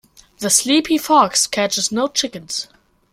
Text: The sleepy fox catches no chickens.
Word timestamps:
The 0.39 0.49
sleepy 0.49 0.97
fox 0.97 1.45
catches 1.45 1.91
no 1.91 2.07
chickens. 2.07 2.67